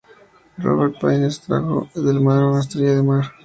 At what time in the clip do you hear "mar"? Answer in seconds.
2.21-2.43, 3.03-3.25